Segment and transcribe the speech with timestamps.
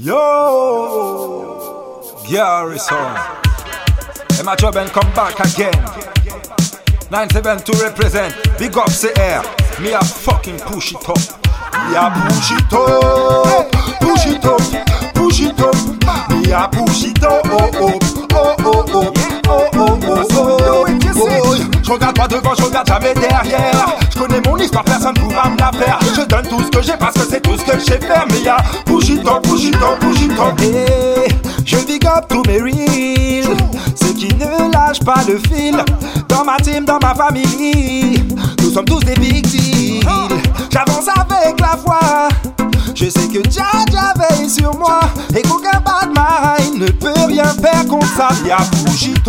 [0.00, 0.14] Yo,
[2.30, 3.16] Garrison.
[4.38, 5.72] And my job and come back again.
[7.10, 8.32] 972 represent.
[8.60, 9.18] Big up CR.
[9.18, 9.42] Eh,
[9.80, 11.18] me a fucking push it up.
[11.88, 12.97] Me a push it up.
[22.28, 23.96] Devant, je regarde jamais derrière.
[24.12, 25.98] Je connais mon histoire, personne pourra me la faire.
[26.14, 28.24] Je donne tout ce que j'ai parce que c'est tout ce que je sais faire.
[28.30, 28.56] Mais y'a
[28.88, 30.60] it up, push it up.
[30.62, 31.28] Et
[31.64, 33.56] je big up tous mes reels
[33.94, 35.76] Ceux qui ne lâchent pas le fil
[36.28, 38.24] Dans ma team, dans ma famille
[38.62, 40.02] Nous sommes tous des big deals
[40.70, 42.28] J'avance avec la foi
[42.94, 45.00] Je sais que Jah Jah veille sur moi
[45.36, 49.28] Et qu'aucun bad mind ne peut rien faire contre ça Y'a push it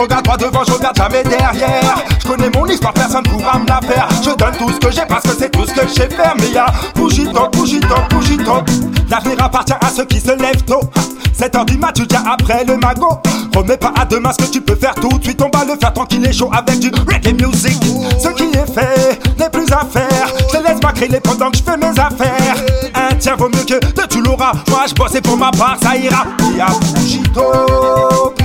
[0.00, 2.02] je regarde pas devant, je regarde jamais derrière.
[2.22, 4.08] Je connais mon histoire, personne pourra me la faire.
[4.22, 6.34] Je donne tout ce que j'ai parce que c'est tout ce que je sais faire.
[6.38, 8.70] Mais y'a up, push it up.
[9.10, 10.80] L'avenir appartient à ceux qui se lèvent tôt.
[11.34, 13.18] 7 heures du mat, tu viens après le magot.
[13.54, 15.42] Remets pas à demain ce que tu peux faire tout de suite.
[15.42, 17.78] On va le faire tranquille et chaud avec du reggae music.
[18.18, 20.32] Ce qui est fait n'est plus à faire.
[20.50, 22.56] Je laisse pas créer pendant que je fais mes affaires.
[22.94, 24.52] Un tien vaut mieux que de tu l'auras.
[24.70, 26.24] Moi je bosse et pour ma part ça ira.
[26.56, 28.39] Y'a push it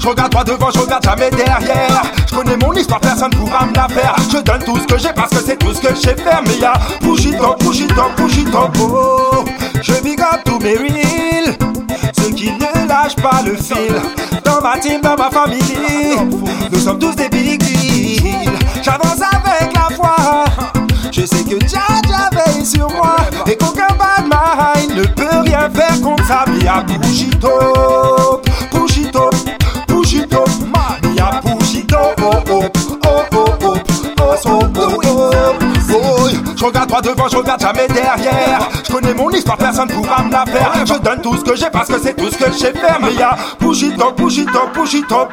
[0.00, 2.02] je regarde pas devant, je regarde jamais derrière.
[2.26, 4.16] Je connais mon histoire, personne pourra me la faire.
[4.32, 6.42] Je donne tout ce que j'ai parce que c'est tout ce que je sais faire.
[6.46, 7.60] Mais y'a push it up,
[9.82, 11.56] je big tous mes reels.
[12.18, 13.94] Ceux qui ne lâchent pas le fil.
[14.44, 16.16] Dans ma team, dans ma famille.
[16.70, 18.50] Nous sommes tous des big deals.
[18.82, 20.16] J'avance avec la foi.
[21.10, 23.16] Je sais que Jah Jah veille sur moi.
[23.46, 26.44] Et qu'aucun bad mind ne peut rien faire contre ça.
[26.46, 27.26] Mais y'a push
[36.60, 38.68] je regarde pas devant, je regarde jamais derrière.
[38.86, 40.72] Je connais mon histoire, personne pourra me la faire.
[40.84, 42.74] Je donne tout ce que j'ai parce que c'est tout ce que je sais.
[43.00, 44.36] Mais y'a push it up, push
[44.94, 45.30] it up.